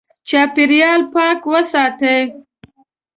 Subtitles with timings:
[0.29, 2.17] چاپېریال پاک وساتې.